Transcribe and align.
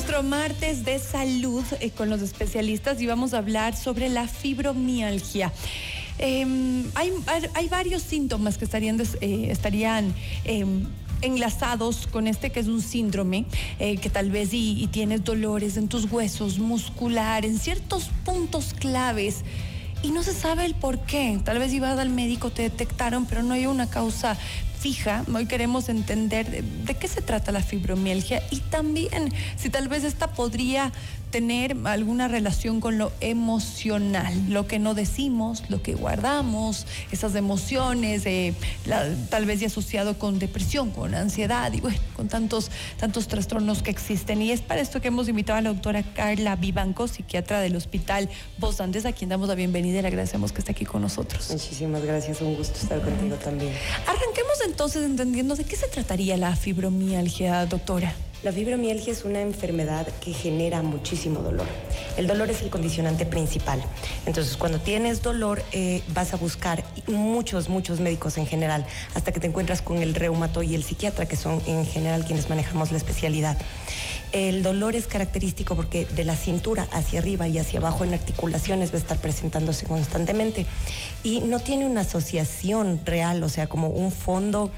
nuestro 0.00 0.22
martes 0.22 0.82
de 0.86 0.98
salud 0.98 1.62
eh, 1.78 1.90
con 1.90 2.08
los 2.08 2.22
especialistas 2.22 3.02
y 3.02 3.06
vamos 3.06 3.34
a 3.34 3.38
hablar 3.38 3.76
sobre 3.76 4.08
la 4.08 4.26
fibromialgia. 4.28 5.52
Em, 6.16 6.84
hay, 6.94 7.12
hay, 7.52 7.68
varios 7.68 8.00
síntomas 8.00 8.56
que 8.56 8.64
estarían, 8.64 8.98
eh, 8.98 9.48
estarían 9.50 10.14
em, 10.44 10.86
enlazados 11.20 12.06
con 12.06 12.28
este 12.28 12.48
que 12.48 12.60
es 12.60 12.68
un 12.68 12.80
síndrome, 12.80 13.44
eh, 13.78 13.98
que 13.98 14.08
tal 14.08 14.30
vez 14.30 14.54
y, 14.54 14.82
y 14.82 14.86
tienes 14.86 15.22
dolores 15.22 15.76
en 15.76 15.88
tus 15.88 16.10
huesos, 16.10 16.58
muscular, 16.58 17.44
en 17.44 17.58
ciertos 17.58 18.08
puntos 18.24 18.72
claves 18.72 19.44
y 20.02 20.12
no 20.12 20.22
se 20.22 20.32
sabe 20.32 20.64
el 20.64 20.74
por 20.74 21.00
qué. 21.00 21.38
Tal 21.44 21.58
vez 21.58 21.74
ibas 21.74 21.98
al 21.98 22.08
médico, 22.08 22.48
te 22.48 22.62
detectaron, 22.62 23.26
pero 23.26 23.42
no 23.42 23.52
hay 23.52 23.66
una 23.66 23.90
causa 23.90 24.38
fija. 24.80 25.24
Hoy 25.32 25.44
queremos 25.44 25.90
entender 25.90 26.50
de, 26.50 26.94
qué 26.94 27.06
se 27.06 27.20
trata 27.20 27.52
la 27.52 27.62
fibromialgia 27.62 28.42
y 28.50 28.60
también 28.60 29.32
si 29.56 29.68
tal 29.68 29.88
vez 29.88 30.04
esta 30.04 30.28
podría 30.32 30.90
tener 31.30 31.76
alguna 31.84 32.28
relación 32.28 32.80
con 32.80 32.98
lo 32.98 33.12
emocional, 33.20 34.34
lo 34.48 34.66
que 34.66 34.78
no 34.78 34.94
decimos, 34.94 35.62
lo 35.68 35.82
que 35.82 35.94
guardamos, 35.94 36.86
esas 37.12 37.34
emociones, 37.34 38.26
eh, 38.26 38.54
tal 39.30 39.46
vez 39.46 39.62
y 39.62 39.64
asociado 39.64 40.18
con 40.18 40.38
depresión, 40.38 40.90
con 40.90 41.14
ansiedad 41.14 41.72
y 41.72 41.80
bueno, 41.80 41.98
con 42.16 42.28
tantos, 42.28 42.70
tantos 42.98 43.28
trastornos 43.28 43.82
que 43.82 43.90
existen. 43.90 44.42
Y 44.42 44.50
es 44.50 44.60
para 44.60 44.80
esto 44.80 45.00
que 45.00 45.08
hemos 45.08 45.28
invitado 45.28 45.58
a 45.58 45.62
la 45.62 45.72
doctora 45.72 46.02
Carla 46.02 46.56
Vivanco, 46.56 47.08
psiquiatra 47.08 47.60
del 47.60 47.76
Hospital 47.76 48.28
Vos 48.58 48.80
Andes, 48.80 49.06
a 49.06 49.12
quien 49.12 49.30
damos 49.30 49.48
la 49.48 49.54
bienvenida 49.54 50.00
y 50.00 50.02
le 50.02 50.08
agradecemos 50.08 50.52
que 50.52 50.60
esté 50.60 50.72
aquí 50.72 50.84
con 50.84 51.02
nosotros. 51.02 51.48
Muchísimas 51.50 52.04
gracias, 52.04 52.40
un 52.40 52.56
gusto 52.56 52.78
estar 52.78 53.00
contigo 53.00 53.36
también. 53.36 53.72
Arranquemos 54.06 54.60
entonces 54.66 55.04
entendiendo 55.04 55.54
de 55.54 55.64
qué 55.64 55.76
se 55.76 55.86
trataría 55.88 56.36
la 56.36 56.56
fibromialgia, 56.56 57.66
doctora. 57.66 58.14
La 58.42 58.52
fibromialgia 58.52 59.12
es 59.12 59.26
una 59.26 59.42
enfermedad 59.42 60.06
que 60.24 60.32
genera 60.32 60.80
muchísimo 60.80 61.40
dolor. 61.40 61.66
El 62.16 62.26
dolor 62.26 62.48
es 62.48 62.62
el 62.62 62.70
condicionante 62.70 63.26
principal. 63.26 63.82
Entonces, 64.24 64.56
cuando 64.56 64.80
tienes 64.80 65.20
dolor, 65.20 65.62
eh, 65.72 66.02
vas 66.14 66.32
a 66.32 66.38
buscar 66.38 66.82
muchos, 67.06 67.68
muchos 67.68 68.00
médicos 68.00 68.38
en 68.38 68.46
general, 68.46 68.86
hasta 69.14 69.32
que 69.32 69.40
te 69.40 69.46
encuentras 69.46 69.82
con 69.82 69.98
el 69.98 70.14
reumato 70.14 70.62
y 70.62 70.74
el 70.74 70.82
psiquiatra, 70.82 71.26
que 71.26 71.36
son 71.36 71.60
en 71.66 71.84
general 71.84 72.24
quienes 72.24 72.48
manejamos 72.48 72.92
la 72.92 72.96
especialidad. 72.96 73.58
El 74.32 74.62
dolor 74.62 74.96
es 74.96 75.06
característico 75.06 75.76
porque 75.76 76.06
de 76.06 76.24
la 76.24 76.34
cintura 76.34 76.88
hacia 76.92 77.18
arriba 77.18 77.46
y 77.46 77.58
hacia 77.58 77.80
abajo 77.80 78.04
en 78.04 78.14
articulaciones 78.14 78.90
va 78.90 78.94
a 78.94 79.00
estar 79.00 79.18
presentándose 79.18 79.84
constantemente 79.84 80.64
y 81.22 81.40
no 81.40 81.60
tiene 81.60 81.84
una 81.84 82.02
asociación 82.02 83.00
real, 83.04 83.42
o 83.42 83.50
sea, 83.50 83.66
como 83.66 83.88
un 83.88 84.12
fondo 84.12 84.70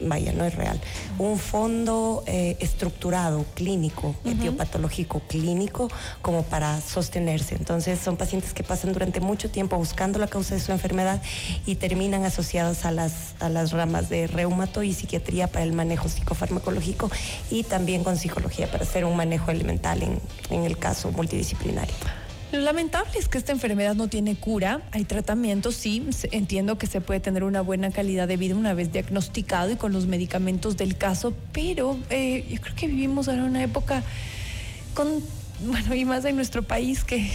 vaya, 0.00 0.32
no 0.32 0.44
es 0.44 0.54
real, 0.54 0.80
un 1.18 1.38
fondo 1.38 2.22
eh, 2.26 2.56
estructurado, 2.60 3.44
clínico, 3.54 4.14
etiopatológico, 4.24 5.20
clínico, 5.20 5.88
como 6.22 6.42
para 6.42 6.80
sostenerse. 6.80 7.54
Entonces 7.54 7.98
son 7.98 8.16
pacientes 8.16 8.52
que 8.52 8.62
pasan 8.62 8.92
durante 8.92 9.20
mucho 9.20 9.50
tiempo 9.50 9.76
buscando 9.76 10.18
la 10.18 10.26
causa 10.26 10.54
de 10.54 10.60
su 10.60 10.72
enfermedad 10.72 11.20
y 11.66 11.76
terminan 11.76 12.24
asociados 12.24 12.84
a 12.84 12.90
las, 12.90 13.34
a 13.40 13.48
las 13.48 13.72
ramas 13.72 14.08
de 14.08 14.26
reumato 14.26 14.82
y 14.82 14.92
psiquiatría 14.92 15.48
para 15.48 15.64
el 15.64 15.72
manejo 15.72 16.08
psicofarmacológico 16.08 17.10
y 17.50 17.64
también 17.64 18.04
con 18.04 18.16
psicología 18.16 18.70
para 18.70 18.84
hacer 18.84 19.04
un 19.04 19.16
manejo 19.16 19.50
elemental 19.50 20.02
en, 20.02 20.20
en 20.50 20.64
el 20.64 20.78
caso 20.78 21.10
multidisciplinario. 21.12 21.94
Lo 22.52 22.58
lamentable 22.58 23.16
es 23.16 23.28
que 23.28 23.38
esta 23.38 23.52
enfermedad 23.52 23.94
no 23.94 24.08
tiene 24.08 24.34
cura, 24.34 24.82
hay 24.90 25.04
tratamientos, 25.04 25.76
sí, 25.76 26.04
entiendo 26.32 26.78
que 26.78 26.88
se 26.88 27.00
puede 27.00 27.20
tener 27.20 27.44
una 27.44 27.60
buena 27.60 27.92
calidad 27.92 28.26
de 28.26 28.36
vida 28.36 28.56
una 28.56 28.74
vez 28.74 28.92
diagnosticado 28.92 29.70
y 29.70 29.76
con 29.76 29.92
los 29.92 30.06
medicamentos 30.06 30.76
del 30.76 30.96
caso, 30.96 31.32
pero 31.52 31.96
eh, 32.10 32.44
yo 32.50 32.60
creo 32.60 32.74
que 32.74 32.86
vivimos 32.88 33.28
ahora 33.28 33.44
una 33.44 33.62
época 33.62 34.02
con 34.94 35.22
bueno, 35.62 35.94
y 35.94 36.04
más 36.04 36.24
en 36.24 36.36
nuestro 36.36 36.62
país 36.62 37.04
que, 37.04 37.30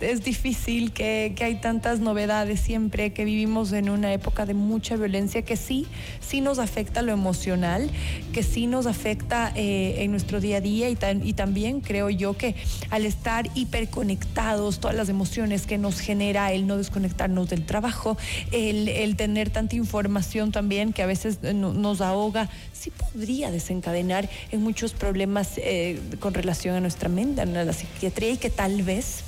es, 0.00 0.24
difícil, 0.24 0.92
que, 0.92 1.34
hay 1.40 1.56
tantas 1.56 2.00
novedades 2.00 2.60
siempre, 2.60 3.12
que 3.12 3.24
vivimos 3.24 3.72
en 3.72 3.90
una 3.90 4.12
época 4.12 4.46
de 4.46 4.54
mucha 4.54 4.96
violencia 4.96 5.42
que 5.42 5.56
sí, 5.56 5.86
sí 6.20 6.40
nos 6.40 6.58
afecta 6.58 7.02
lo 7.02 7.12
emocional, 7.12 7.90
que 8.32 8.42
sí 8.42 8.66
nos 8.66 8.86
afecta 8.86 9.52
eh, 9.54 9.96
en 9.98 10.10
nuestro 10.10 10.40
día 10.40 10.58
a 10.58 10.60
día 10.60 10.88
y, 10.88 10.96
también 11.32 11.80
creo 11.80 12.10
yo 12.10 12.36
que 12.36 12.54
al 12.90 13.06
estar 13.06 13.48
hiperconectados, 13.54 14.80
todas 14.80 14.96
las 14.96 15.08
emociones 15.08 15.66
que 15.66 15.78
nos 15.78 16.00
genera 16.00 16.52
el 16.52 16.66
no 16.66 16.76
desconectarnos 16.76 17.48
del 17.48 17.64
trabajo, 17.64 18.16
el, 18.52 19.16
tener 19.16 19.50
tanta 19.50 19.76
información 19.76 20.52
también 20.52 20.92
que 20.92 21.02
a 21.02 21.06
veces 21.06 21.38
eh, 21.42 21.54
nos 21.54 22.00
ahoga, 22.00 22.48
sí 22.72 22.90
podría 22.90 23.50
desencadenar 23.50 24.28
en 24.50 24.62
muchos 24.62 24.92
problemas 24.92 25.52
eh, 25.56 26.00
con 26.20 26.34
relación 26.34 26.74
a 26.74 26.80
nuestra 26.80 27.08
mente 27.08 27.42
a 27.42 27.46
la 27.46 27.72
psiquiatría 27.72 28.30
y 28.32 28.36
que 28.36 28.50
tal 28.50 28.82
vez 28.82 29.22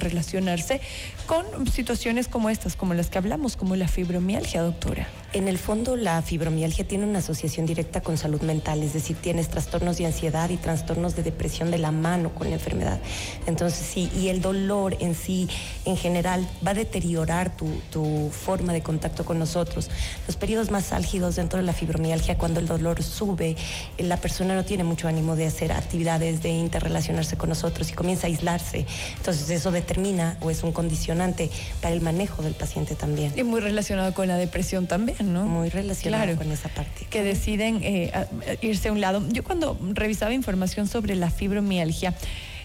relacionarse 0.00 0.80
con 1.26 1.66
situaciones 1.70 2.28
como 2.28 2.50
estas, 2.50 2.76
como 2.76 2.94
las 2.94 3.10
que 3.10 3.18
hablamos, 3.18 3.56
como 3.56 3.76
la 3.76 3.88
fibromialgia, 3.88 4.62
doctora. 4.62 5.08
En 5.34 5.48
el 5.48 5.56
fondo, 5.56 5.96
la 5.96 6.20
fibromialgia 6.20 6.86
tiene 6.86 7.06
una 7.06 7.20
asociación 7.20 7.64
directa 7.64 8.02
con 8.02 8.18
salud 8.18 8.42
mental, 8.42 8.82
es 8.82 8.92
decir, 8.92 9.16
tienes 9.16 9.48
trastornos 9.48 9.96
de 9.96 10.04
ansiedad 10.04 10.50
y 10.50 10.58
trastornos 10.58 11.16
de 11.16 11.22
depresión 11.22 11.70
de 11.70 11.78
la 11.78 11.90
mano 11.90 12.34
con 12.34 12.50
la 12.50 12.56
enfermedad. 12.56 13.00
Entonces, 13.46 13.86
sí, 13.86 14.10
y 14.14 14.28
el 14.28 14.42
dolor 14.42 14.94
en 15.00 15.14
sí, 15.14 15.48
en 15.86 15.96
general, 15.96 16.46
va 16.66 16.72
a 16.72 16.74
deteriorar 16.74 17.56
tu, 17.56 17.66
tu 17.90 18.28
forma 18.30 18.74
de 18.74 18.82
contacto 18.82 19.24
con 19.24 19.38
nosotros. 19.38 19.88
Los 20.26 20.36
periodos 20.36 20.70
más 20.70 20.92
álgidos 20.92 21.36
dentro 21.36 21.58
de 21.58 21.64
la 21.64 21.72
fibromialgia, 21.72 22.36
cuando 22.36 22.60
el 22.60 22.66
dolor 22.66 23.02
sube, 23.02 23.56
la 23.96 24.18
persona 24.18 24.54
no 24.54 24.66
tiene 24.66 24.84
mucho 24.84 25.08
ánimo 25.08 25.34
de 25.34 25.46
hacer 25.46 25.72
actividades, 25.72 26.42
de 26.42 26.50
interrelacionarse 26.50 27.38
con 27.38 27.48
nosotros 27.48 27.90
y 27.90 27.94
comienza 27.94 28.26
a 28.26 28.28
aislarse. 28.28 28.84
Entonces, 29.16 29.48
eso 29.48 29.70
determina 29.70 30.36
o 30.42 30.50
es 30.50 30.62
un 30.62 30.72
condicionante 30.72 31.50
para 31.80 31.94
el 31.94 32.02
manejo 32.02 32.42
del 32.42 32.52
paciente 32.52 32.96
también. 32.96 33.32
Y 33.34 33.44
muy 33.44 33.60
relacionado 33.60 34.12
con 34.12 34.28
la 34.28 34.36
depresión 34.36 34.86
también. 34.86 35.21
Muy 35.22 35.68
relacionado 35.68 36.36
con 36.36 36.50
esa 36.50 36.68
parte. 36.68 37.06
Que 37.10 37.22
deciden 37.22 37.80
eh, 37.82 38.12
irse 38.60 38.88
a 38.88 38.92
un 38.92 39.00
lado. 39.00 39.22
Yo 39.30 39.44
cuando 39.44 39.78
revisaba 39.92 40.32
información 40.34 40.88
sobre 40.88 41.16
la 41.16 41.30
fibromialgia, 41.30 42.14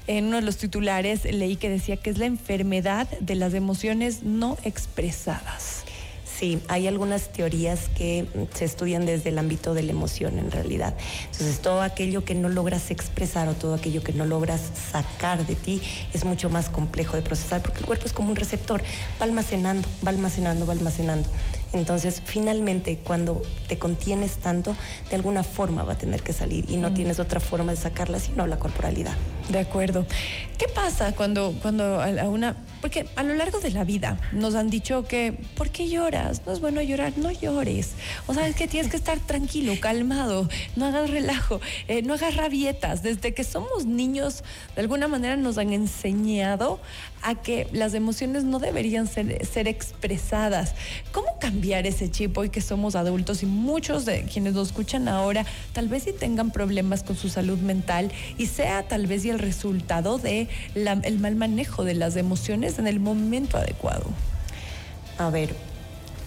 en 0.07 0.25
uno 0.25 0.37
de 0.37 0.43
los 0.43 0.57
titulares 0.57 1.25
leí 1.25 1.57
que 1.57 1.69
decía 1.69 1.97
que 1.97 2.09
es 2.09 2.17
la 2.17 2.25
enfermedad 2.25 3.07
de 3.19 3.35
las 3.35 3.53
emociones 3.53 4.23
no 4.23 4.57
expresadas. 4.63 5.83
Sí, 6.37 6.59
hay 6.67 6.85
algunas 6.85 7.33
teorías 7.33 7.89
que 7.95 8.27
se 8.53 8.65
estudian 8.65 9.07
desde 9.07 9.29
el 9.29 9.39
ámbito 9.39 9.73
de 9.73 9.81
la 9.81 9.91
emoción 9.91 10.37
en 10.37 10.51
realidad. 10.51 10.93
Entonces, 11.31 11.59
todo 11.61 11.81
aquello 11.81 12.23
que 12.23 12.35
no 12.35 12.47
logras 12.47 12.91
expresar 12.91 13.47
o 13.47 13.55
todo 13.55 13.73
aquello 13.73 14.03
que 14.03 14.13
no 14.13 14.23
logras 14.23 14.61
sacar 14.91 15.47
de 15.47 15.55
ti 15.55 15.81
es 16.13 16.25
mucho 16.25 16.51
más 16.51 16.69
complejo 16.69 17.15
de 17.15 17.23
procesar 17.23 17.63
porque 17.63 17.79
el 17.79 17.85
cuerpo 17.85 18.05
es 18.05 18.13
como 18.13 18.29
un 18.29 18.35
receptor, 18.35 18.83
va 19.19 19.25
almacenando, 19.25 19.87
va 20.05 20.11
almacenando, 20.11 20.67
va 20.67 20.73
almacenando. 20.73 21.27
Entonces, 21.73 22.21
finalmente, 22.23 22.99
cuando 23.03 23.41
te 23.67 23.77
contienes 23.77 24.37
tanto, 24.37 24.75
de 25.09 25.15
alguna 25.15 25.43
forma 25.43 25.83
va 25.83 25.93
a 25.93 25.97
tener 25.97 26.23
que 26.23 26.33
salir 26.33 26.69
y 26.69 26.77
no 26.77 26.93
tienes 26.93 27.19
otra 27.19 27.39
forma 27.39 27.71
de 27.71 27.77
sacarla 27.77 28.19
sino 28.19 28.47
la 28.47 28.57
corporalidad. 28.57 29.15
De 29.49 29.59
acuerdo. 29.59 30.05
¿Qué 30.57 30.67
pasa 30.67 31.13
cuando, 31.13 31.53
cuando 31.61 32.01
a 32.01 32.23
una... 32.29 32.55
Porque 32.81 33.07
a 33.15 33.23
lo 33.23 33.33
largo 33.35 33.59
de 33.59 33.71
la 33.71 33.83
vida 33.83 34.19
nos 34.31 34.55
han 34.55 34.69
dicho 34.69 35.03
que, 35.05 35.33
¿por 35.55 35.69
qué 35.69 35.87
lloras? 35.87 36.41
No 36.45 36.53
es 36.53 36.59
bueno 36.59 36.81
llorar, 36.81 37.13
no 37.17 37.31
llores. 37.31 37.91
O 38.27 38.33
sabes 38.33 38.55
que 38.55 38.67
tienes 38.67 38.89
que 38.89 38.97
estar 38.97 39.19
tranquilo, 39.19 39.73
calmado, 39.79 40.47
no 40.75 40.85
hagas 40.85 41.09
relajo, 41.09 41.59
eh, 41.87 42.01
no 42.01 42.13
hagas 42.13 42.35
rabietas. 42.35 43.03
Desde 43.03 43.33
que 43.33 43.43
somos 43.43 43.85
niños, 43.85 44.43
de 44.75 44.81
alguna 44.81 45.07
manera 45.07 45.37
nos 45.37 45.57
han 45.57 45.73
enseñado 45.73 46.79
a 47.21 47.35
que 47.35 47.67
las 47.71 47.93
emociones 47.93 48.43
no 48.43 48.59
deberían 48.59 49.07
ser, 49.07 49.45
ser 49.45 49.67
expresadas. 49.67 50.73
¿Cómo 51.11 51.27
cambiar 51.39 51.87
ese 51.87 52.09
chip 52.09 52.37
hoy 52.37 52.49
que 52.49 52.61
somos 52.61 52.95
adultos 52.95 53.43
y 53.43 53.45
muchos 53.45 54.05
de 54.05 54.23
quienes 54.23 54.53
nos 54.53 54.67
escuchan 54.67 55.07
ahora 55.07 55.45
tal 55.73 55.87
vez 55.87 56.03
sí 56.03 56.13
tengan 56.13 56.51
problemas 56.51 57.03
con 57.03 57.15
su 57.15 57.29
salud 57.29 57.57
mental 57.59 58.11
y 58.37 58.45
sea 58.47 58.87
tal 58.87 59.07
vez 59.07 59.25
y 59.25 59.29
el 59.29 59.36
resultado 59.39 60.17
de 60.17 60.47
el 60.75 61.19
mal 61.19 61.35
manejo 61.35 61.83
de 61.83 61.93
las 61.93 62.15
emociones 62.15 62.79
en 62.79 62.87
el 62.87 62.99
momento 62.99 63.57
adecuado? 63.57 64.05
A 65.17 65.29
ver, 65.29 65.55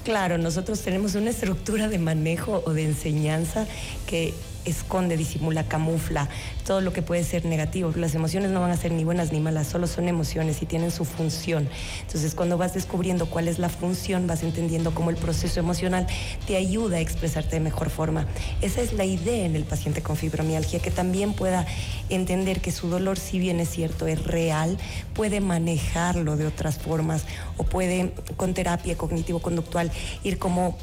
Claro, 0.05 0.39
nosotros 0.39 0.81
tenemos 0.81 1.15
una 1.15 1.29
estructura 1.29 1.89
de 1.89 1.99
manejo 1.99 2.62
o 2.65 2.73
de 2.73 2.85
enseñanza 2.85 3.67
que 4.07 4.33
esconde, 4.65 5.17
disimula, 5.17 5.65
camufla 5.65 6.29
todo 6.67 6.81
lo 6.81 6.93
que 6.93 7.03
puede 7.03 7.25
ser 7.25 7.45
negativo. 7.45 7.93
Las 7.97 8.15
emociones 8.15 8.51
no 8.51 8.61
van 8.61 8.71
a 8.71 8.77
ser 8.77 8.93
ni 8.93 9.05
buenas 9.05 9.33
ni 9.33 9.41
malas, 9.41 9.67
solo 9.67 9.87
son 9.87 10.09
emociones 10.09 10.62
y 10.62 10.67
tienen 10.67 10.91
su 10.91 11.05
función. 11.05 11.69
Entonces, 12.03 12.35
cuando 12.35 12.59
vas 12.59 12.75
descubriendo 12.75 13.27
cuál 13.27 13.49
es 13.49 13.59
la 13.59 13.69
función, 13.69 14.27
vas 14.27 14.43
entendiendo 14.43 14.95
cómo 14.95 15.11
el 15.11 15.17
proceso 15.17 15.61
emocional 15.61 16.07
te 16.47 16.57
ayuda 16.57 16.99
a 16.99 17.01
expresarte 17.01 17.57
de 17.57 17.61
mejor 17.61 17.91
forma. 17.91 18.27
Esa 18.61 18.81
es 18.81 18.93
la 18.93 19.05
idea 19.05 19.45
en 19.45 19.57
el 19.57 19.65
paciente 19.65 20.03
con 20.03 20.17
fibromialgia, 20.17 20.81
que 20.81 20.91
también 20.91 21.33
pueda 21.33 21.67
entender 22.09 22.61
que 22.61 22.73
su 22.73 22.89
dolor, 22.89 23.19
si 23.19 23.39
bien 23.39 23.61
es 23.61 23.71
cierto, 23.71 24.07
es 24.07 24.25
real, 24.25 24.79
puede 25.15 25.41
manejarlo 25.41 26.37
de 26.37 26.47
otras 26.47 26.79
formas 26.79 27.25
o 27.57 27.65
puede, 27.65 28.12
con 28.37 28.55
terapia 28.55 28.97
cognitivo-conductual, 28.97 29.91
ir 30.23 30.39
como 30.39 30.77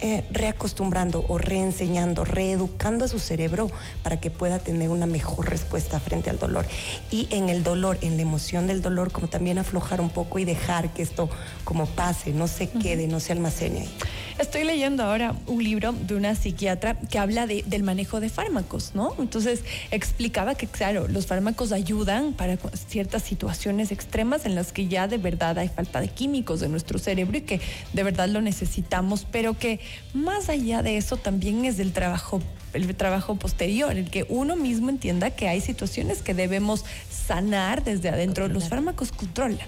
eh, 0.00 0.24
reacostumbrando 0.30 1.24
o 1.28 1.38
reenseñando, 1.38 2.24
reeducando 2.24 3.04
a 3.04 3.08
su 3.08 3.18
cerebro 3.18 3.70
para 4.02 4.20
que 4.20 4.30
pueda 4.30 4.58
tener 4.58 4.90
una 4.90 5.06
mejor 5.06 5.50
respuesta 5.50 5.98
frente 5.98 6.30
al 6.30 6.38
dolor. 6.38 6.66
Y 7.10 7.28
en 7.30 7.48
el 7.48 7.64
dolor, 7.64 7.98
en 8.00 8.16
la 8.16 8.22
emoción 8.22 8.66
del 8.66 8.80
dolor, 8.80 9.10
como 9.10 9.28
también 9.28 9.58
aflojar 9.58 10.00
un 10.00 10.10
poco 10.10 10.38
y 10.38 10.44
dejar 10.44 10.92
que 10.94 11.02
esto 11.02 11.28
como 11.64 11.86
pase, 11.86 12.32
no 12.32 12.46
se 12.46 12.68
quede, 12.68 13.08
no 13.08 13.18
se 13.18 13.32
almacene 13.32 13.80
ahí. 13.80 13.94
Estoy 14.38 14.62
leyendo 14.62 15.02
ahora 15.02 15.34
un 15.48 15.64
libro 15.64 15.92
de 15.92 16.14
una 16.14 16.36
psiquiatra 16.36 16.94
que 16.94 17.18
habla 17.18 17.48
de, 17.48 17.64
del 17.66 17.82
manejo 17.82 18.20
de 18.20 18.28
fármacos, 18.28 18.92
¿no? 18.94 19.14
Entonces 19.18 19.64
explicaba 19.90 20.54
que, 20.54 20.68
claro, 20.68 21.08
los 21.08 21.26
fármacos 21.26 21.72
ayudan 21.72 22.34
para 22.34 22.56
ciertas 22.86 23.24
situaciones 23.24 23.90
extremas 23.90 24.46
en 24.46 24.54
las 24.54 24.72
que 24.72 24.86
ya 24.86 25.08
de 25.08 25.18
verdad 25.18 25.58
hay 25.58 25.68
falta 25.68 26.00
de 26.00 26.06
químicos 26.06 26.60
de 26.60 26.68
nuestro 26.68 27.00
cerebro 27.00 27.36
y 27.36 27.40
que 27.40 27.60
de 27.92 28.02
verdad 28.04 28.28
lo 28.28 28.40
necesitamos, 28.40 29.26
pero 29.30 29.58
que 29.58 29.80
más 30.14 30.48
allá 30.48 30.82
de 30.82 30.98
eso 30.98 31.16
también 31.16 31.64
es 31.64 31.76
del 31.76 31.92
trabajo 31.92 32.40
el 32.74 32.94
trabajo 32.94 33.36
posterior, 33.36 33.96
el 33.96 34.10
que 34.10 34.26
uno 34.28 34.54
mismo 34.54 34.90
entienda 34.90 35.30
que 35.30 35.48
hay 35.48 35.60
situaciones 35.60 36.22
que 36.22 36.34
debemos 36.34 36.84
sanar 37.10 37.82
desde 37.82 38.10
adentro. 38.10 38.46
Los 38.48 38.68
fármacos 38.68 39.10
controlan. 39.10 39.66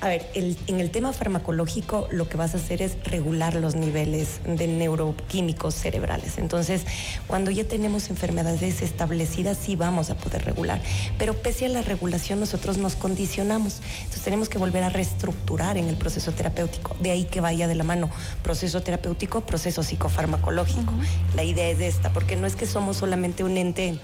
A 0.00 0.08
ver, 0.08 0.26
en 0.34 0.80
el 0.80 0.90
tema 0.90 1.14
farmacológico 1.14 2.08
lo 2.10 2.28
que 2.28 2.36
vas 2.36 2.54
a 2.54 2.58
hacer 2.58 2.82
es 2.82 3.02
regular 3.04 3.54
los 3.54 3.74
niveles 3.74 4.40
de 4.44 4.66
neuroquímicos 4.66 5.74
cerebrales. 5.74 6.36
Entonces, 6.36 6.82
cuando 7.26 7.50
ya 7.50 7.64
tenemos 7.64 8.10
enfermedades 8.10 8.82
establecidas, 8.82 9.56
sí 9.56 9.76
vamos 9.76 10.10
a 10.10 10.16
poder 10.16 10.44
regular. 10.44 10.80
Pero 11.16 11.34
pese 11.34 11.66
a 11.66 11.68
la 11.70 11.80
regulación, 11.80 12.38
nosotros 12.38 12.76
nos 12.76 12.96
condicionamos. 12.96 13.80
Entonces, 13.98 14.22
tenemos 14.22 14.50
que 14.50 14.58
volver 14.58 14.82
a 14.82 14.90
reestructurar 14.90 15.78
en 15.78 15.88
el 15.88 15.96
proceso 15.96 16.32
terapéutico. 16.32 16.94
De 17.00 17.10
ahí 17.10 17.24
que 17.24 17.40
vaya 17.40 17.66
de 17.66 17.74
la 17.74 17.84
mano 17.84 18.10
proceso 18.42 18.82
terapéutico, 18.82 19.40
proceso 19.40 19.82
psicofarmacológico. 19.82 20.92
La 21.34 21.44
idea 21.44 21.68
es 21.70 21.80
esta, 21.80 22.12
porque 22.12 22.36
no 22.36 22.46
es 22.46 22.56
que 22.56 22.66
somos 22.66 22.98
solamente 22.98 23.42
un 23.42 23.56
ente 23.56 23.98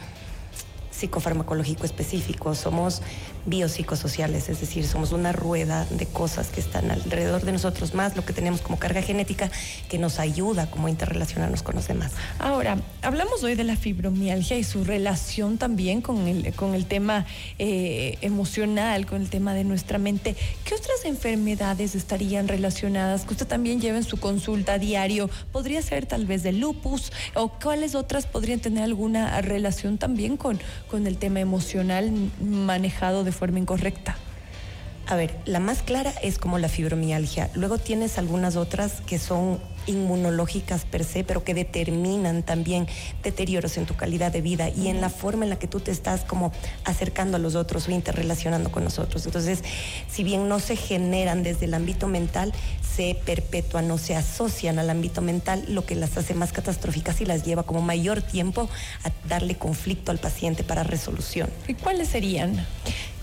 psicofarmacológico 1.01 1.85
específico, 1.85 2.55
somos 2.55 3.03
biopsicosociales, 3.47 4.49
es 4.49 4.61
decir, 4.61 4.87
somos 4.87 5.13
una 5.13 5.33
rueda 5.33 5.87
de 5.91 6.07
cosas 6.07 6.49
que 6.49 6.61
están 6.61 6.91
alrededor 6.91 7.43
de 7.43 7.53
nosotros, 7.53 7.95
más 7.95 8.15
lo 8.17 8.25
que 8.25 8.33
tenemos 8.33 8.61
como 8.61 8.79
carga 8.79 9.01
genética 9.01 9.51
que 9.89 9.99
nos 9.99 10.19
ayuda 10.19 10.71
como 10.71 10.87
a 10.87 10.91
interrelacionarnos 10.91 11.63
con 11.63 11.75
los 11.75 11.89
demás. 11.89 12.13
Ahora, 12.39 12.77
hablamos 13.03 13.43
hoy 13.43 13.55
de 13.55 13.65
la 13.65 13.77
fibromialgia 13.77 14.59
y 14.59 14.65
su 14.65 14.85
relación 14.85 15.57
también 15.57 16.03
con 16.03 16.29
el, 16.29 16.53
con 16.55 16.75
el 16.75 16.87
tema 16.87 17.27
eh, 17.59 18.19
emocional, 18.21 19.07
con 19.07 19.23
el 19.23 19.31
tema 19.31 19.55
de 19.55 19.65
nuestra 19.65 19.99
mente. 19.99 20.37
¿Qué 20.65 20.75
otras 20.75 21.05
enfermedades 21.05 21.95
estarían 21.95 22.47
relacionadas 22.47 23.25
que 23.25 23.33
usted 23.33 23.47
también 23.47 23.81
lleva 23.81 23.97
en 23.97 24.05
su 24.05 24.19
consulta 24.19 24.79
diario? 24.79 25.31
¿Podría 25.51 25.81
ser 25.81 26.05
tal 26.07 26.27
vez 26.27 26.43
de 26.43 26.53
lupus 26.53 27.13
o 27.35 27.49
cuáles 27.49 27.95
otras 27.95 28.27
podrían 28.27 28.61
tener 28.61 28.85
alguna 28.85 29.41
relación 29.41 29.97
también 29.97 30.37
con, 30.37 30.61
con 30.91 31.07
el 31.07 31.17
tema 31.17 31.41
emocional 31.41 32.13
manejado 32.41 33.23
de 33.25 33.33
forma 33.33 33.59
incorrecta? 33.59 34.17
A 35.07 35.17
ver, 35.17 35.35
la 35.45 35.59
más 35.59 35.83
clara 35.83 36.13
es 36.23 36.39
como 36.39 36.59
la 36.59 36.69
fibromialgia. 36.69 37.51
Luego 37.55 37.79
tienes 37.79 38.17
algunas 38.17 38.55
otras 38.55 39.01
que 39.07 39.19
son 39.19 39.61
inmunológicas 39.87 40.85
per 40.85 41.05
se, 41.05 41.25
pero 41.25 41.43
que 41.43 41.53
determinan 41.53 42.45
también 42.45 42.87
deterioros 43.23 43.77
en 43.77 43.87
tu 43.87 43.97
calidad 43.97 44.31
de 44.31 44.41
vida 44.41 44.69
y 44.69 44.87
en 44.87 45.01
la 45.01 45.09
forma 45.09 45.45
en 45.45 45.51
la 45.51 45.59
que 45.59 45.67
tú 45.67 45.81
te 45.81 45.91
estás 45.91 46.21
como 46.21 46.53
acercando 46.85 47.39
a 47.39 47.41
los 47.41 47.57
otros 47.57 47.89
o 47.89 47.91
interrelacionando 47.91 48.71
con 48.71 48.85
nosotros. 48.85 49.27
Entonces, 49.27 49.65
si 50.09 50.23
bien 50.23 50.49
no 50.49 50.61
se 50.61 50.77
generan 50.77 51.43
desde 51.43 51.65
el 51.65 51.75
ámbito 51.75 52.07
mental, 52.07 52.53
se 52.97 53.17
perpetúan, 53.25 53.89
no 53.89 53.99
se 53.99 54.17
asocian 54.17 54.79
al 54.79 54.91
ámbito 54.91 55.21
mental, 55.23 55.65
lo 55.69 55.85
que 55.85 55.95
las 55.95 56.17
hace 56.17 56.35
más 56.35 56.53
catastróficas 56.53 57.21
y 57.21 57.25
las 57.25 57.45
lleva 57.45 57.63
como 57.63 57.83
mayor 57.83 58.23
tiempo 58.23 58.69
a 59.05 59.29
darle 59.29 59.57
conflicto 59.57 60.11
al 60.11 60.19
paciente 60.19 60.65
para 60.65 60.83
resolución. 60.83 61.49
¿Y 61.69 61.75
cuáles 61.75 62.09
serían? 62.09 62.67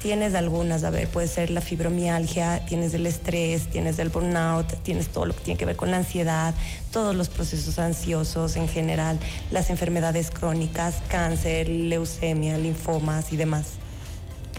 Tienes 0.01 0.35
algunas, 0.35 0.83
a 0.83 0.89
ver, 0.89 1.07
puede 1.07 1.27
ser 1.27 1.49
la 1.49 1.59
fibromialgia, 1.59 2.63
tienes 2.65 2.93
el 2.93 3.07
estrés, 3.07 3.67
tienes 3.67 3.97
el 3.99 4.09
burnout, 4.09 4.71
tienes 4.83 5.09
todo 5.09 5.25
lo 5.25 5.35
que 5.35 5.43
tiene 5.43 5.57
que 5.57 5.65
ver 5.65 5.75
con 5.75 5.89
la 5.89 5.97
ansiedad, 5.97 6.53
todos 6.91 7.15
los 7.15 7.29
procesos 7.29 7.79
ansiosos 7.79 8.55
en 8.55 8.67
general, 8.67 9.19
las 9.51 9.69
enfermedades 9.69 10.29
crónicas, 10.29 10.95
cáncer, 11.09 11.67
leucemia, 11.67 12.57
linfomas 12.57 13.33
y 13.33 13.37
demás 13.37 13.65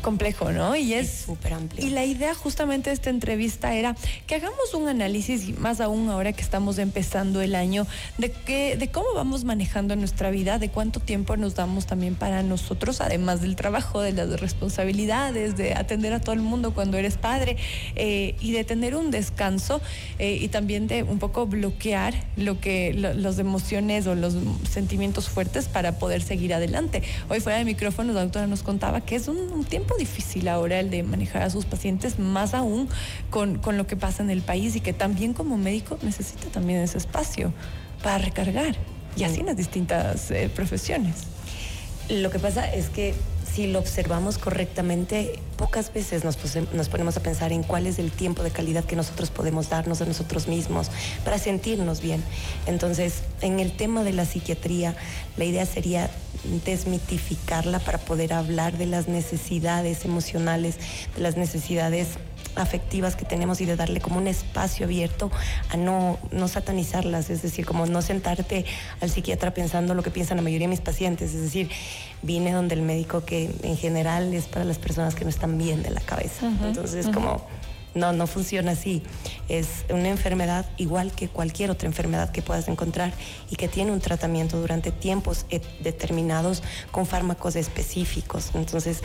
complejo, 0.00 0.52
¿no? 0.52 0.76
Y 0.76 0.94
es 0.94 1.24
súper 1.26 1.54
amplio. 1.54 1.84
Y 1.84 1.90
la 1.90 2.04
idea 2.04 2.34
justamente 2.34 2.90
de 2.90 2.94
esta 2.94 3.10
entrevista 3.10 3.74
era 3.74 3.96
que 4.26 4.34
hagamos 4.34 4.74
un 4.74 4.88
análisis, 4.88 5.58
más 5.58 5.80
aún 5.80 6.08
ahora 6.08 6.32
que 6.32 6.42
estamos 6.42 6.78
empezando 6.78 7.40
el 7.40 7.54
año, 7.54 7.86
de, 8.18 8.30
que, 8.30 8.76
de 8.76 8.90
cómo 8.90 9.06
vamos 9.14 9.44
manejando 9.44 9.96
nuestra 9.96 10.30
vida, 10.30 10.58
de 10.58 10.70
cuánto 10.70 11.00
tiempo 11.00 11.36
nos 11.36 11.54
damos 11.54 11.86
también 11.86 12.14
para 12.14 12.42
nosotros, 12.42 13.00
además 13.00 13.40
del 13.40 13.56
trabajo, 13.56 14.00
de 14.00 14.12
las 14.12 14.40
responsabilidades, 14.40 15.56
de 15.56 15.74
atender 15.74 16.12
a 16.12 16.20
todo 16.20 16.34
el 16.34 16.40
mundo 16.40 16.72
cuando 16.74 16.96
eres 16.96 17.16
padre 17.16 17.56
eh, 17.94 18.34
y 18.40 18.52
de 18.52 18.64
tener 18.64 18.94
un 18.96 19.10
descanso 19.10 19.80
eh, 20.18 20.38
y 20.40 20.48
también 20.48 20.86
de 20.86 21.02
un 21.02 21.18
poco 21.18 21.46
bloquear 21.46 22.14
lo 22.36 22.60
que 22.60 22.92
las 22.94 23.38
emociones 23.38 24.06
o 24.06 24.14
los 24.14 24.34
sentimientos 24.68 25.28
fuertes 25.28 25.68
para 25.68 25.98
poder 25.98 26.22
seguir 26.22 26.54
adelante. 26.54 27.02
Hoy 27.28 27.40
fuera 27.40 27.58
de 27.58 27.64
micrófono 27.64 28.12
la 28.12 28.22
doctora 28.22 28.46
nos 28.46 28.62
contaba 28.62 29.00
que 29.00 29.16
es 29.16 29.28
un 29.28 29.64
tiempo 29.64 29.87
difícil 29.96 30.48
ahora 30.48 30.80
el 30.80 30.90
de 30.90 31.02
manejar 31.02 31.42
a 31.42 31.50
sus 31.50 31.64
pacientes, 31.64 32.18
más 32.18 32.54
aún 32.54 32.88
con, 33.30 33.58
con 33.58 33.76
lo 33.76 33.86
que 33.86 33.96
pasa 33.96 34.22
en 34.22 34.30
el 34.30 34.42
país 34.42 34.76
y 34.76 34.80
que 34.80 34.92
también 34.92 35.32
como 35.34 35.56
médico 35.56 35.98
necesita 36.02 36.48
también 36.48 36.80
ese 36.80 36.98
espacio 36.98 37.52
para 38.02 38.18
recargar 38.18 38.76
y 39.16 39.24
así 39.24 39.40
en 39.40 39.46
las 39.46 39.56
distintas 39.56 40.30
eh, 40.30 40.50
profesiones. 40.54 41.14
Lo 42.08 42.30
que 42.30 42.38
pasa 42.38 42.72
es 42.72 42.88
que 42.88 43.14
si 43.58 43.66
lo 43.66 43.80
observamos 43.80 44.38
correctamente, 44.38 45.40
pocas 45.56 45.92
veces 45.92 46.22
nos, 46.22 46.38
nos, 46.72 46.88
ponemos 46.88 47.16
a 47.16 47.20
pensar 47.24 47.50
en 47.50 47.64
cuál 47.64 47.88
es 47.88 47.98
el 47.98 48.12
tiempo 48.12 48.44
de 48.44 48.52
calidad 48.52 48.84
que 48.84 48.94
nosotros 48.94 49.30
podemos 49.30 49.68
darnos 49.68 50.00
a 50.00 50.04
nosotros 50.04 50.46
mismos 50.46 50.92
para 51.24 51.38
sentirnos 51.38 52.00
bien. 52.00 52.22
Entonces, 52.66 53.14
en 53.40 53.58
el 53.58 53.76
tema 53.76 54.04
de 54.04 54.12
la 54.12 54.26
psiquiatría, 54.26 54.94
la 55.36 55.44
idea 55.44 55.66
sería 55.66 56.08
desmitificarla 56.64 57.80
para 57.80 57.98
poder 57.98 58.32
hablar 58.32 58.78
de 58.78 58.86
las 58.86 59.08
necesidades 59.08 60.04
emocionales, 60.04 60.76
de 61.16 61.22
las 61.22 61.36
necesidades 61.36 62.10
afectivas 62.58 63.16
que 63.16 63.24
tenemos 63.24 63.60
y 63.60 63.64
de 63.64 63.76
darle 63.76 64.00
como 64.00 64.18
un 64.18 64.26
espacio 64.26 64.86
abierto 64.86 65.30
a 65.70 65.76
no, 65.76 66.18
no 66.30 66.48
satanizarlas, 66.48 67.30
es 67.30 67.42
decir, 67.42 67.64
como 67.64 67.86
no 67.86 68.02
sentarte 68.02 68.64
al 69.00 69.10
psiquiatra 69.10 69.54
pensando 69.54 69.94
lo 69.94 70.02
que 70.02 70.10
piensan 70.10 70.36
la 70.36 70.42
mayoría 70.42 70.66
de 70.66 70.70
mis 70.70 70.80
pacientes, 70.80 71.34
es 71.34 71.42
decir, 71.42 71.70
vine 72.22 72.52
donde 72.52 72.74
el 72.74 72.82
médico 72.82 73.24
que 73.24 73.50
en 73.62 73.76
general 73.76 74.32
es 74.34 74.46
para 74.46 74.64
las 74.64 74.78
personas 74.78 75.14
que 75.14 75.24
no 75.24 75.30
están 75.30 75.58
bien 75.58 75.82
de 75.82 75.90
la 75.90 76.00
cabeza. 76.00 76.46
Entonces, 76.64 77.08
como 77.08 77.46
no, 77.94 78.12
no 78.12 78.26
funciona 78.26 78.72
así. 78.72 79.02
Es 79.48 79.84
una 79.90 80.08
enfermedad 80.08 80.66
igual 80.76 81.12
que 81.12 81.28
cualquier 81.28 81.70
otra 81.70 81.86
enfermedad 81.86 82.30
que 82.30 82.42
puedas 82.42 82.68
encontrar 82.68 83.12
y 83.50 83.56
que 83.56 83.68
tiene 83.68 83.92
un 83.92 84.00
tratamiento 84.00 84.60
durante 84.60 84.92
tiempos 84.92 85.46
eh, 85.50 85.60
determinados 85.80 86.62
con 86.90 87.06
fármacos 87.06 87.56
específicos. 87.56 88.50
Entonces, 88.54 89.02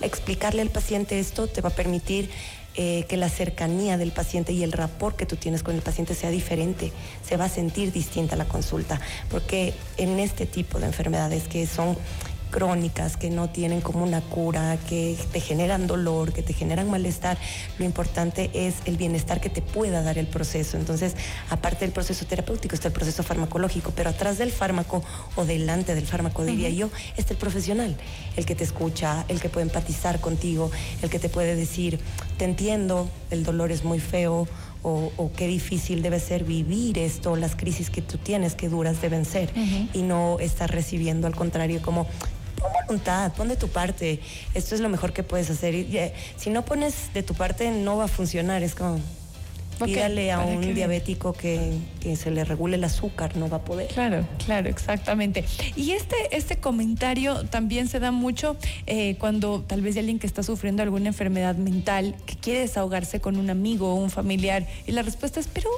explicarle 0.00 0.62
al 0.62 0.70
paciente 0.70 1.18
esto 1.18 1.46
te 1.46 1.60
va 1.60 1.70
a 1.70 1.74
permitir 1.74 2.30
eh, 2.78 3.06
que 3.08 3.16
la 3.16 3.30
cercanía 3.30 3.96
del 3.96 4.12
paciente 4.12 4.52
y 4.52 4.62
el 4.62 4.72
rapport 4.72 5.16
que 5.16 5.24
tú 5.24 5.36
tienes 5.36 5.62
con 5.62 5.74
el 5.74 5.80
paciente 5.80 6.14
sea 6.14 6.30
diferente, 6.30 6.92
se 7.26 7.38
va 7.38 7.46
a 7.46 7.48
sentir 7.48 7.90
distinta 7.90 8.36
la 8.36 8.44
consulta, 8.44 9.00
porque 9.30 9.72
en 9.96 10.18
este 10.20 10.44
tipo 10.44 10.78
de 10.78 10.84
enfermedades 10.84 11.48
que 11.48 11.66
son 11.66 11.96
crónicas, 12.56 13.18
que 13.18 13.28
no 13.28 13.50
tienen 13.50 13.82
como 13.82 14.02
una 14.02 14.22
cura, 14.22 14.78
que 14.88 15.14
te 15.30 15.40
generan 15.40 15.86
dolor, 15.86 16.32
que 16.32 16.40
te 16.40 16.54
generan 16.54 16.90
malestar, 16.90 17.36
lo 17.78 17.84
importante 17.84 18.50
es 18.54 18.76
el 18.86 18.96
bienestar 18.96 19.42
que 19.42 19.50
te 19.50 19.60
pueda 19.60 20.00
dar 20.00 20.16
el 20.16 20.26
proceso. 20.26 20.78
Entonces, 20.78 21.16
aparte 21.50 21.80
del 21.84 21.92
proceso 21.92 22.24
terapéutico 22.24 22.74
está 22.74 22.88
el 22.88 22.94
proceso 22.94 23.22
farmacológico, 23.22 23.92
pero 23.94 24.08
atrás 24.08 24.38
del 24.38 24.52
fármaco 24.52 25.04
o 25.34 25.44
delante 25.44 25.94
del 25.94 26.06
fármaco, 26.06 26.46
diría 26.46 26.70
yo, 26.70 26.88
está 27.18 27.34
el 27.34 27.38
profesional, 27.38 27.94
el 28.38 28.46
que 28.46 28.54
te 28.54 28.64
escucha, 28.64 29.26
el 29.28 29.38
que 29.38 29.50
puede 29.50 29.66
empatizar 29.66 30.18
contigo, 30.20 30.70
el 31.02 31.10
que 31.10 31.18
te 31.18 31.28
puede 31.28 31.56
decir, 31.56 32.00
te 32.38 32.46
entiendo, 32.46 33.10
el 33.30 33.44
dolor 33.44 33.70
es 33.70 33.84
muy 33.84 34.00
feo. 34.00 34.48
O, 34.88 35.32
qué 35.36 35.48
difícil 35.48 36.00
debe 36.00 36.20
ser 36.20 36.44
vivir 36.44 36.96
esto, 36.96 37.34
las 37.34 37.56
crisis 37.56 37.90
que 37.90 38.02
tú 38.02 38.18
tienes, 38.18 38.54
qué 38.54 38.68
duras 38.68 39.02
deben 39.02 39.24
ser, 39.24 39.50
y 39.92 40.02
no 40.02 40.38
estar 40.38 40.70
recibiendo 40.70 41.26
al 41.26 41.34
contrario 41.34 41.82
como 41.82 42.06
voluntad, 42.68 43.32
pon 43.34 43.48
de 43.48 43.56
tu 43.56 43.68
parte. 43.68 44.20
Esto 44.54 44.74
es 44.74 44.80
lo 44.80 44.88
mejor 44.88 45.12
que 45.12 45.22
puedes 45.22 45.50
hacer. 45.50 45.74
Y, 45.74 45.96
eh, 45.96 46.14
si 46.36 46.50
no 46.50 46.64
pones 46.64 47.12
de 47.14 47.22
tu 47.22 47.34
parte, 47.34 47.70
no 47.70 47.96
va 47.96 48.04
a 48.04 48.08
funcionar. 48.08 48.62
Es 48.62 48.74
como. 48.74 49.00
Pídale 49.84 50.32
a 50.32 50.38
un 50.38 50.74
diabético 50.74 51.34
que, 51.34 51.78
se 52.16 52.30
le 52.30 52.44
regule 52.44 52.76
el 52.76 52.84
azúcar, 52.84 53.36
no 53.36 53.48
va 53.50 53.58
a 53.58 53.62
poder. 53.62 53.88
Claro, 53.88 54.26
claro, 54.46 54.70
exactamente. 54.70 55.44
Y 55.74 55.90
este, 55.90 56.16
este 56.30 56.56
comentario 56.56 57.44
también 57.44 57.86
se 57.88 58.00
da 58.00 58.10
mucho 58.10 58.56
eh, 58.86 59.16
cuando 59.18 59.62
tal 59.66 59.82
vez 59.82 59.96
alguien 59.98 60.18
que 60.18 60.26
está 60.26 60.42
sufriendo 60.42 60.82
alguna 60.82 61.08
enfermedad 61.08 61.56
mental, 61.56 62.14
que 62.24 62.36
quiere 62.36 62.60
desahogarse 62.60 63.20
con 63.20 63.36
un 63.36 63.50
amigo 63.50 63.92
o 63.92 63.96
un 63.96 64.08
familiar, 64.08 64.66
y 64.86 64.92
la 64.92 65.02
respuesta 65.02 65.40
es, 65.40 65.46
pero 65.46 65.68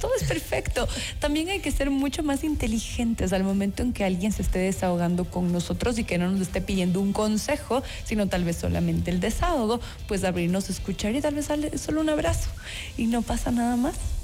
todo 0.00 0.10
es 0.20 0.24
perfecto. 0.24 0.88
También 1.20 1.48
hay 1.48 1.60
que 1.60 1.70
ser 1.70 1.90
mucho 1.90 2.22
más 2.22 2.44
inteligentes 2.44 3.32
al 3.32 3.44
momento 3.44 3.82
en 3.82 3.92
que 3.92 4.04
alguien 4.04 4.32
se 4.32 4.42
esté 4.42 4.58
desahogando 4.58 5.24
con 5.24 5.52
nosotros 5.52 5.98
y 5.98 6.04
que 6.04 6.18
no 6.18 6.30
nos 6.30 6.40
esté 6.40 6.60
pidiendo 6.60 7.00
un 7.00 7.12
consejo, 7.12 7.82
sino 8.04 8.28
tal 8.28 8.44
vez 8.44 8.56
solamente 8.56 9.10
el 9.10 9.20
desahogo, 9.20 9.80
pues 10.06 10.24
abrirnos 10.24 10.70
escuchar 10.70 11.14
y 11.14 11.20
tal 11.20 11.34
vez 11.34 11.48
solo 11.80 12.00
un 12.00 12.08
abrazo 12.08 12.50
y 12.96 13.06
no 13.06 13.22
pasa 13.22 13.50
nada 13.50 13.76
más 13.76 14.17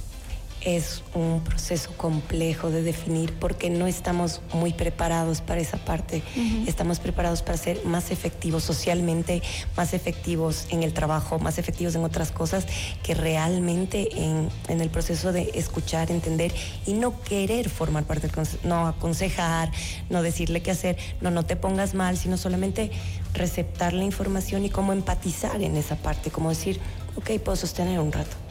es 0.65 1.03
un 1.15 1.43
proceso 1.45 1.91
complejo 1.97 2.71
de 2.71 2.83
definir 2.83 3.33
porque 3.35 3.71
no 3.71 3.87
estamos 3.87 4.41
muy 4.53 4.73
preparados 4.73 5.41
para 5.41 5.61
esa 5.61 5.77
parte. 5.79 6.23
Estamos 6.67 7.01
preparados 7.01 7.43
para 7.43 7.59
ser 7.59 7.85
más 7.85 8.11
efectivos 8.11 8.65
socialmente, 8.65 9.43
más 9.77 9.95
efectivos 9.95 10.67
en 10.71 10.83
el 10.83 10.93
trabajo, 10.93 11.39
más 11.39 11.59
efectivos 11.59 11.95
en 11.95 12.05
otras 12.05 12.31
cosas 12.31 12.67
que 13.03 13.15
realmente 13.15 14.09
en, 14.23 14.51
el 14.69 14.91
proceso 14.91 15.33
de 15.33 15.51
escuchar, 15.55 16.11
entender 16.11 16.53
y 16.87 16.95
no 16.95 17.21
querer 17.23 17.69
formar 17.69 18.05
parte 18.05 18.29
del 18.29 18.47
no 18.65 18.87
aconsejar, 18.87 19.71
no 20.11 20.23
decirle 20.23 20.63
qué 20.63 20.71
hacer, 20.71 20.97
no, 21.21 21.31
no 21.31 21.45
te 21.45 21.57
pongas 21.57 21.95
mal, 21.95 22.17
sino 22.17 22.37
solamente 22.37 22.91
receptar 23.35 23.93
la 23.93 24.05
información 24.05 24.65
y 24.65 24.71
cómo 24.71 24.93
empatizar 24.93 25.63
en 25.63 25.77
esa 25.77 25.97
parte, 25.97 26.31
como 26.31 26.49
decir, 26.49 26.81
ok, 27.17 27.39
puedo 27.41 27.57
sostener 27.57 28.01
un 28.01 28.13
rato. 28.13 28.44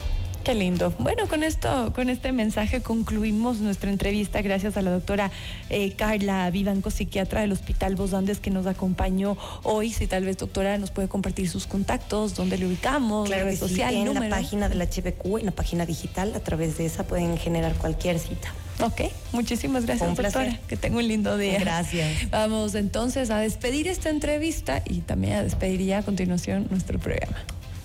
Qué 0.44 0.54
lindo. 0.54 0.92
Bueno, 0.98 1.26
con 1.26 1.42
esto, 1.42 1.90
con 1.94 2.10
este 2.10 2.30
mensaje 2.32 2.82
concluimos 2.82 3.60
nuestra 3.60 3.88
entrevista. 3.90 4.42
Gracias 4.42 4.76
a 4.76 4.82
la 4.82 4.90
doctora 4.90 5.30
eh, 5.70 5.92
Carla 5.92 6.50
Vivanco, 6.50 6.90
psiquiatra 6.90 7.40
del 7.40 7.52
Hospital 7.52 7.96
Vos 7.96 8.12
Andes, 8.12 8.40
que 8.40 8.50
nos 8.50 8.66
acompañó 8.66 9.38
hoy. 9.62 9.90
Si 9.90 10.06
tal 10.06 10.26
vez, 10.26 10.36
doctora, 10.36 10.76
nos 10.76 10.90
puede 10.90 11.08
compartir 11.08 11.48
sus 11.48 11.66
contactos, 11.66 12.34
dónde 12.34 12.58
le 12.58 12.66
ubicamos, 12.66 13.26
claro 13.26 13.48
en 13.48 14.14
la 14.14 14.28
página 14.28 14.68
de 14.68 14.74
la 14.74 14.84
HBQ, 14.84 15.38
en 15.38 15.46
la 15.46 15.52
página 15.52 15.86
digital. 15.86 16.34
A 16.34 16.40
través 16.40 16.76
de 16.76 16.84
esa 16.84 17.06
pueden 17.06 17.38
generar 17.38 17.72
cualquier 17.76 18.18
cita. 18.18 18.52
Ok, 18.80 19.02
muchísimas 19.32 19.86
gracias, 19.86 20.14
doctora. 20.14 20.60
Que 20.68 20.76
tenga 20.76 20.98
un 20.98 21.08
lindo 21.08 21.38
día. 21.38 21.58
Gracias. 21.58 22.30
Vamos 22.30 22.74
entonces 22.74 23.30
a 23.30 23.38
despedir 23.38 23.88
esta 23.88 24.10
entrevista 24.10 24.82
y 24.84 25.00
también 25.00 25.34
a 25.36 25.42
despedir 25.42 25.80
ya 25.80 25.98
a 25.98 26.02
continuación 26.02 26.66
nuestro 26.70 26.98
programa. 26.98 27.36